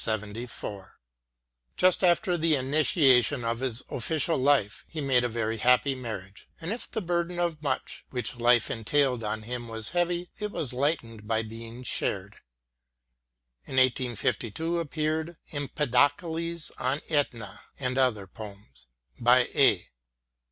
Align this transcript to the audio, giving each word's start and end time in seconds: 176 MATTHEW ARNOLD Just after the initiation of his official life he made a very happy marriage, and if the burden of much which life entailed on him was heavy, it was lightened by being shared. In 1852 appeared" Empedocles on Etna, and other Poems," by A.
176 0.03 0.63
MATTHEW 0.63 0.67
ARNOLD 0.67 0.89
Just 1.77 2.03
after 2.03 2.35
the 2.35 2.55
initiation 2.55 3.45
of 3.45 3.59
his 3.59 3.83
official 3.91 4.35
life 4.39 4.83
he 4.87 4.99
made 4.99 5.23
a 5.23 5.29
very 5.29 5.57
happy 5.57 5.93
marriage, 5.93 6.49
and 6.59 6.71
if 6.71 6.89
the 6.89 7.03
burden 7.03 7.37
of 7.37 7.61
much 7.61 8.03
which 8.09 8.37
life 8.37 8.71
entailed 8.71 9.23
on 9.23 9.43
him 9.43 9.67
was 9.67 9.89
heavy, 9.89 10.31
it 10.39 10.49
was 10.49 10.73
lightened 10.73 11.27
by 11.27 11.43
being 11.43 11.83
shared. 11.83 12.37
In 13.65 13.75
1852 13.77 14.79
appeared" 14.79 15.37
Empedocles 15.53 16.71
on 16.79 17.01
Etna, 17.07 17.61
and 17.77 17.95
other 17.99 18.25
Poems," 18.25 18.87
by 19.19 19.49
A. 19.53 19.87